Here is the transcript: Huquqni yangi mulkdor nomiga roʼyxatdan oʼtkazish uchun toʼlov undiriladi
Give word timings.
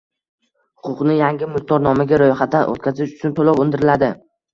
Huquqni 0.85 1.17
yangi 1.17 1.49
mulkdor 1.55 1.83
nomiga 1.87 2.19
roʼyxatdan 2.21 2.65
oʼtkazish 2.71 3.13
uchun 3.19 3.35
toʼlov 3.41 3.63
undiriladi 3.65 4.11